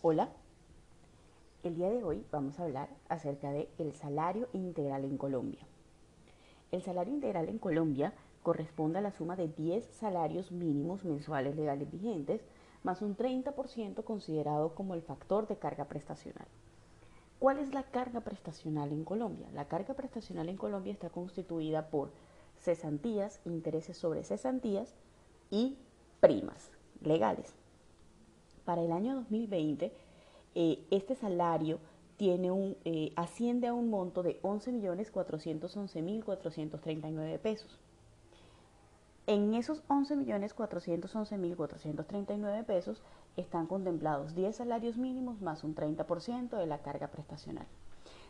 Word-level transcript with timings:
Hola, 0.00 0.28
el 1.64 1.74
día 1.74 1.90
de 1.90 2.04
hoy 2.04 2.24
vamos 2.30 2.60
a 2.60 2.62
hablar 2.62 2.88
acerca 3.08 3.50
del 3.50 3.68
el 3.78 3.92
salario 3.94 4.48
integral 4.52 5.02
en 5.02 5.18
Colombia. 5.18 5.66
El 6.70 6.82
salario 6.82 7.12
integral 7.12 7.48
en 7.48 7.58
Colombia 7.58 8.12
corresponde 8.44 9.00
a 9.00 9.02
la 9.02 9.10
suma 9.10 9.34
de 9.34 9.48
10 9.48 9.84
salarios 9.86 10.52
mínimos 10.52 11.04
mensuales 11.04 11.56
legales 11.56 11.90
vigentes 11.90 12.42
más 12.84 13.02
un 13.02 13.16
30% 13.16 14.04
considerado 14.04 14.72
como 14.76 14.94
el 14.94 15.02
factor 15.02 15.48
de 15.48 15.56
carga 15.56 15.86
prestacional. 15.86 16.46
¿Cuál 17.40 17.58
es 17.58 17.74
la 17.74 17.82
carga 17.82 18.20
prestacional 18.20 18.92
en 18.92 19.02
Colombia? 19.02 19.48
La 19.52 19.66
carga 19.66 19.94
prestacional 19.94 20.48
en 20.48 20.58
Colombia 20.58 20.92
está 20.92 21.10
constituida 21.10 21.90
por 21.90 22.12
cesantías, 22.56 23.40
intereses 23.44 23.96
sobre 23.96 24.22
cesantías 24.22 24.94
y 25.50 25.76
primas 26.20 26.70
legales. 27.00 27.57
Para 28.68 28.82
el 28.82 28.92
año 28.92 29.14
2020, 29.14 29.92
eh, 30.54 30.86
este 30.90 31.14
salario 31.14 31.78
tiene 32.18 32.50
un, 32.50 32.76
eh, 32.84 33.14
asciende 33.16 33.66
a 33.66 33.72
un 33.72 33.88
monto 33.88 34.22
de 34.22 34.38
11.411.439 34.42 37.38
pesos. 37.38 37.78
En 39.26 39.54
esos 39.54 39.82
11.411.439 39.88 42.66
pesos 42.66 43.02
están 43.38 43.66
contemplados 43.66 44.34
10 44.34 44.56
salarios 44.56 44.98
mínimos 44.98 45.40
más 45.40 45.64
un 45.64 45.74
30% 45.74 46.58
de 46.58 46.66
la 46.66 46.82
carga 46.82 47.08
prestacional. 47.08 47.66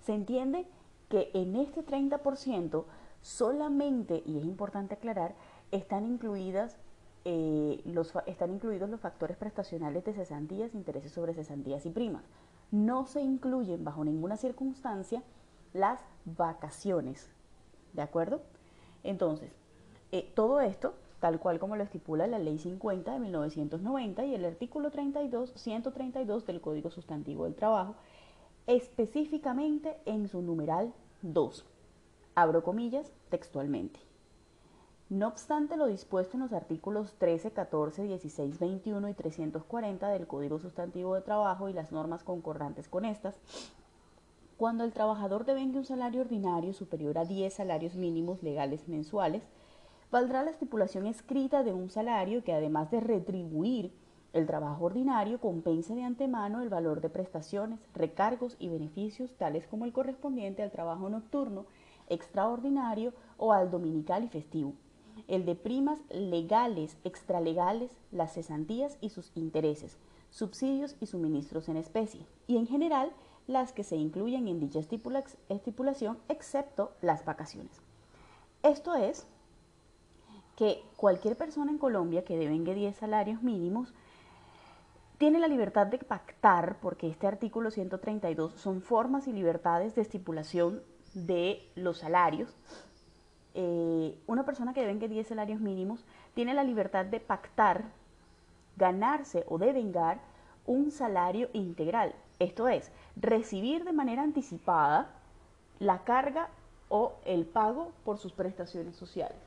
Se 0.00 0.14
entiende 0.14 0.66
que 1.08 1.30
en 1.32 1.54
este 1.54 1.86
30% 1.86 2.86
solamente, 3.22 4.24
y 4.26 4.38
es 4.38 4.44
importante 4.44 4.94
aclarar, 4.94 5.36
están 5.70 6.06
incluidas 6.06 6.76
eh, 7.24 7.80
los, 7.84 8.12
están 8.26 8.52
incluidos 8.52 8.90
los 8.90 9.00
factores 9.00 9.36
prestacionales 9.36 10.04
de 10.04 10.12
cesantías, 10.12 10.74
intereses 10.74 11.12
sobre 11.12 11.34
cesantías 11.34 11.86
y 11.86 11.90
primas. 11.90 12.24
No 12.70 13.06
se 13.06 13.22
incluyen 13.22 13.84
bajo 13.84 14.04
ninguna 14.04 14.36
circunstancia 14.36 15.22
las 15.72 16.00
vacaciones. 16.24 17.30
¿De 17.94 18.02
acuerdo? 18.02 18.42
Entonces, 19.02 19.52
eh, 20.12 20.30
todo 20.34 20.60
esto, 20.60 20.94
tal 21.20 21.38
cual 21.38 21.58
como 21.58 21.76
lo 21.76 21.84
estipula 21.84 22.26
la 22.26 22.38
Ley 22.38 22.58
50 22.58 23.12
de 23.12 23.18
1990 23.20 24.24
y 24.26 24.34
el 24.34 24.44
artículo 24.44 24.90
32, 24.90 25.52
132 25.54 26.46
del 26.46 26.60
Código 26.60 26.90
Sustantivo 26.90 27.44
del 27.44 27.54
Trabajo, 27.54 27.94
específicamente 28.66 29.96
en 30.04 30.28
su 30.28 30.42
numeral 30.42 30.92
2. 31.22 31.64
Abro 32.34 32.62
comillas 32.62 33.12
textualmente. 33.30 34.00
No 35.14 35.28
obstante 35.28 35.76
lo 35.76 35.86
dispuesto 35.86 36.36
en 36.36 36.42
los 36.42 36.52
artículos 36.52 37.14
13, 37.18 37.52
14, 37.52 38.02
16, 38.02 38.58
21 38.58 39.08
y 39.08 39.14
340 39.14 40.08
del 40.08 40.26
Código 40.26 40.58
Sustantivo 40.58 41.14
de 41.14 41.20
Trabajo 41.20 41.68
y 41.68 41.72
las 41.72 41.92
normas 41.92 42.24
concordantes 42.24 42.88
con 42.88 43.04
estas, 43.04 43.38
cuando 44.56 44.82
el 44.82 44.92
trabajador 44.92 45.44
devenga 45.44 45.78
un 45.78 45.84
salario 45.84 46.22
ordinario 46.22 46.72
superior 46.72 47.16
a 47.16 47.24
10 47.24 47.54
salarios 47.54 47.94
mínimos 47.94 48.42
legales 48.42 48.88
mensuales, 48.88 49.44
valdrá 50.10 50.42
la 50.42 50.50
estipulación 50.50 51.06
escrita 51.06 51.62
de 51.62 51.72
un 51.72 51.90
salario 51.90 52.42
que 52.42 52.52
además 52.52 52.90
de 52.90 52.98
retribuir 52.98 53.92
el 54.32 54.46
trabajo 54.46 54.86
ordinario 54.86 55.38
compense 55.38 55.94
de 55.94 56.02
antemano 56.02 56.60
el 56.60 56.70
valor 56.70 57.00
de 57.00 57.08
prestaciones, 57.08 57.78
recargos 57.94 58.56
y 58.58 58.68
beneficios 58.68 59.32
tales 59.36 59.68
como 59.68 59.84
el 59.84 59.92
correspondiente 59.92 60.64
al 60.64 60.72
trabajo 60.72 61.08
nocturno, 61.08 61.66
extraordinario 62.08 63.12
o 63.38 63.52
al 63.52 63.70
dominical 63.70 64.24
y 64.24 64.28
festivo 64.28 64.74
el 65.28 65.44
de 65.44 65.54
primas 65.54 66.00
legales, 66.10 66.96
extralegales, 67.04 67.90
las 68.12 68.34
cesantías 68.34 68.98
y 69.00 69.10
sus 69.10 69.30
intereses, 69.34 69.98
subsidios 70.30 70.96
y 71.00 71.06
suministros 71.06 71.68
en 71.68 71.76
especie, 71.76 72.26
y 72.46 72.56
en 72.56 72.66
general 72.66 73.12
las 73.46 73.72
que 73.72 73.84
se 73.84 73.96
incluyen 73.96 74.48
en 74.48 74.60
dicha 74.60 74.80
estipulación, 74.80 76.18
excepto 76.28 76.92
las 77.02 77.24
vacaciones. 77.24 77.80
Esto 78.62 78.94
es 78.94 79.26
que 80.56 80.82
cualquier 80.96 81.36
persona 81.36 81.70
en 81.70 81.78
Colombia 81.78 82.24
que 82.24 82.38
devengue 82.38 82.74
10 82.74 82.96
salarios 82.96 83.42
mínimos 83.42 83.92
tiene 85.18 85.38
la 85.38 85.48
libertad 85.48 85.86
de 85.86 85.98
pactar, 85.98 86.78
porque 86.80 87.08
este 87.08 87.26
artículo 87.26 87.70
132 87.70 88.54
son 88.54 88.82
formas 88.82 89.28
y 89.28 89.32
libertades 89.32 89.94
de 89.94 90.02
estipulación 90.02 90.82
de 91.14 91.70
los 91.76 91.98
salarios, 91.98 92.56
eh, 93.54 94.18
una 94.26 94.44
persona 94.44 94.74
que 94.74 94.80
devengue 94.80 95.08
10 95.08 95.28
salarios 95.28 95.60
mínimos 95.60 96.04
tiene 96.34 96.54
la 96.54 96.64
libertad 96.64 97.04
de 97.06 97.20
pactar, 97.20 97.84
ganarse 98.76 99.44
o 99.48 99.58
devengar 99.58 100.20
un 100.66 100.90
salario 100.90 101.48
integral. 101.52 102.14
Esto 102.38 102.68
es, 102.68 102.90
recibir 103.16 103.84
de 103.84 103.92
manera 103.92 104.22
anticipada 104.22 105.10
la 105.78 106.04
carga 106.04 106.48
o 106.88 107.14
el 107.24 107.46
pago 107.46 107.92
por 108.04 108.18
sus 108.18 108.32
prestaciones 108.32 108.96
sociales. 108.96 109.38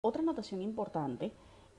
Otra 0.00 0.22
notación 0.22 0.62
importante 0.62 1.32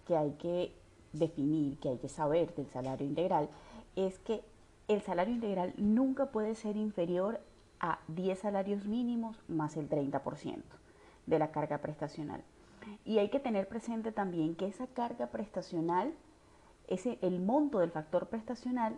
que 0.05 0.17
hay 0.17 0.31
que 0.33 0.73
definir, 1.13 1.79
que 1.79 1.89
hay 1.89 1.97
que 1.97 2.09
saber 2.09 2.53
del 2.55 2.69
salario 2.69 3.05
integral, 3.05 3.49
es 3.95 4.19
que 4.19 4.43
el 4.87 5.01
salario 5.01 5.33
integral 5.33 5.73
nunca 5.77 6.27
puede 6.27 6.55
ser 6.55 6.75
inferior 6.75 7.39
a 7.83 7.99
10 8.07 8.39
salarios 8.39 8.85
mínimos 8.85 9.37
más 9.49 9.75
el 9.75 9.89
30% 9.89 10.63
de 11.25 11.37
la 11.37 11.51
carga 11.51 11.79
prestacional. 11.79 12.41
Y 13.03 13.19
hay 13.19 13.29
que 13.29 13.41
tener 13.41 13.67
presente 13.67 14.13
también 14.13 14.55
que 14.55 14.67
esa 14.67 14.87
carga 14.87 15.27
prestacional, 15.27 16.13
ese, 16.87 17.19
el 17.21 17.41
monto 17.41 17.79
del 17.79 17.91
factor 17.91 18.27
prestacional, 18.27 18.97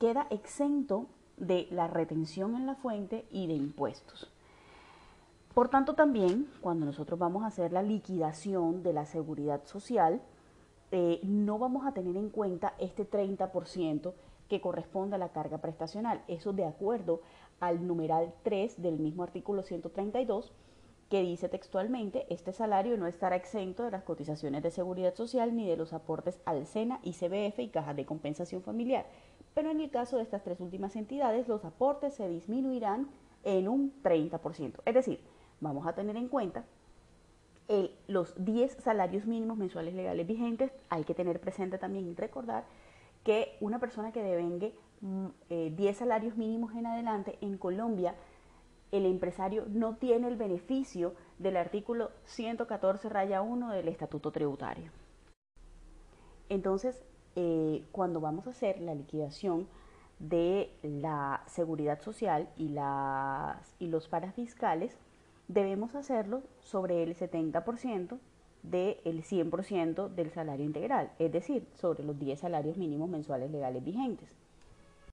queda 0.00 0.26
exento 0.30 1.06
de 1.36 1.68
la 1.70 1.86
retención 1.86 2.56
en 2.56 2.66
la 2.66 2.74
fuente 2.74 3.26
y 3.30 3.46
de 3.46 3.54
impuestos. 3.54 4.28
Por 5.54 5.68
tanto, 5.68 5.94
también 5.94 6.50
cuando 6.60 6.84
nosotros 6.84 7.20
vamos 7.20 7.44
a 7.44 7.46
hacer 7.46 7.72
la 7.72 7.82
liquidación 7.82 8.82
de 8.82 8.92
la 8.92 9.06
seguridad 9.06 9.64
social, 9.66 10.20
eh, 10.90 11.20
no 11.22 11.58
vamos 11.58 11.86
a 11.86 11.92
tener 11.92 12.16
en 12.16 12.30
cuenta 12.30 12.74
este 12.78 13.08
30% 13.08 14.12
que 14.48 14.60
corresponde 14.60 15.16
a 15.16 15.18
la 15.18 15.30
carga 15.30 15.58
prestacional. 15.58 16.22
Eso 16.28 16.52
de 16.52 16.64
acuerdo 16.64 17.20
al 17.60 17.86
numeral 17.86 18.32
3 18.42 18.82
del 18.82 18.98
mismo 18.98 19.22
artículo 19.22 19.62
132 19.62 20.52
que 21.08 21.22
dice 21.22 21.48
textualmente, 21.48 22.26
este 22.30 22.52
salario 22.52 22.96
no 22.96 23.06
estará 23.06 23.36
exento 23.36 23.84
de 23.84 23.92
las 23.92 24.02
cotizaciones 24.02 24.62
de 24.64 24.72
seguridad 24.72 25.14
social 25.14 25.54
ni 25.54 25.64
de 25.64 25.76
los 25.76 25.92
aportes 25.92 26.40
al 26.44 26.66
SENA, 26.66 26.98
ICBF 27.04 27.60
y 27.60 27.68
cajas 27.68 27.94
de 27.94 28.04
compensación 28.04 28.60
familiar. 28.62 29.06
Pero 29.54 29.70
en 29.70 29.80
el 29.80 29.90
caso 29.90 30.16
de 30.16 30.24
estas 30.24 30.42
tres 30.42 30.58
últimas 30.58 30.96
entidades, 30.96 31.46
los 31.46 31.64
aportes 31.64 32.14
se 32.14 32.28
disminuirán 32.28 33.08
en 33.44 33.68
un 33.68 33.92
30%. 34.02 34.80
Es 34.84 34.94
decir, 34.94 35.20
vamos 35.60 35.86
a 35.86 35.94
tener 35.94 36.16
en 36.16 36.26
cuenta 36.28 36.64
los 38.08 38.34
10 38.44 38.76
salarios 38.80 39.26
mínimos 39.26 39.56
mensuales 39.56 39.94
legales 39.94 40.26
vigentes. 40.26 40.72
Hay 40.88 41.04
que 41.04 41.14
tener 41.14 41.40
presente 41.40 41.78
también 41.78 42.08
y 42.08 42.14
recordar 42.14 42.64
que 43.26 43.56
una 43.60 43.80
persona 43.80 44.12
que 44.12 44.22
devengue 44.22 44.72
10 45.00 45.00
mm, 45.00 45.26
eh, 45.50 45.94
salarios 45.94 46.36
mínimos 46.36 46.76
en 46.76 46.86
adelante 46.86 47.36
en 47.40 47.58
Colombia, 47.58 48.14
el 48.92 49.04
empresario 49.04 49.64
no 49.68 49.96
tiene 49.96 50.28
el 50.28 50.36
beneficio 50.36 51.12
del 51.40 51.56
artículo 51.56 52.12
114 52.26 53.08
raya 53.08 53.42
1 53.42 53.72
del 53.72 53.88
Estatuto 53.88 54.30
Tributario. 54.30 54.92
Entonces, 56.48 57.02
eh, 57.34 57.82
cuando 57.90 58.20
vamos 58.20 58.46
a 58.46 58.50
hacer 58.50 58.80
la 58.80 58.94
liquidación 58.94 59.66
de 60.20 60.70
la 60.84 61.42
seguridad 61.48 62.00
social 62.02 62.48
y, 62.56 62.68
las, 62.68 63.74
y 63.80 63.88
los 63.88 64.06
parafiscales, 64.06 64.96
debemos 65.48 65.96
hacerlo 65.96 66.44
sobre 66.60 67.02
el 67.02 67.16
70% 67.16 68.20
del 68.70 69.22
100% 69.22 70.08
del 70.08 70.30
salario 70.30 70.64
integral, 70.64 71.12
es 71.18 71.32
decir, 71.32 71.66
sobre 71.74 72.04
los 72.04 72.18
10 72.18 72.40
salarios 72.40 72.76
mínimos 72.76 73.08
mensuales 73.08 73.50
legales 73.50 73.84
vigentes. 73.84 74.36